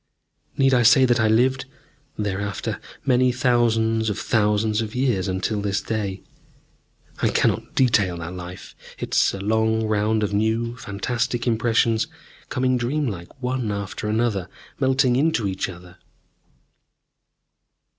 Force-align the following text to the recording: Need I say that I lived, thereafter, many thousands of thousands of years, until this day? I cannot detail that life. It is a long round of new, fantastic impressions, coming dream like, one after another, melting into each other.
Need 0.57 0.73
I 0.73 0.81
say 0.81 1.05
that 1.05 1.19
I 1.19 1.27
lived, 1.27 1.65
thereafter, 2.17 2.79
many 3.05 3.31
thousands 3.31 4.09
of 4.09 4.17
thousands 4.17 4.81
of 4.81 4.95
years, 4.95 5.27
until 5.27 5.61
this 5.61 5.79
day? 5.79 6.23
I 7.21 7.27
cannot 7.29 7.75
detail 7.75 8.17
that 8.17 8.33
life. 8.33 8.75
It 8.97 9.13
is 9.13 9.31
a 9.35 9.39
long 9.39 9.85
round 9.85 10.23
of 10.23 10.33
new, 10.33 10.75
fantastic 10.75 11.45
impressions, 11.45 12.07
coming 12.49 12.77
dream 12.77 13.05
like, 13.09 13.43
one 13.43 13.71
after 13.71 14.07
another, 14.09 14.49
melting 14.79 15.17
into 15.17 15.47
each 15.47 15.69
other. 15.69 15.99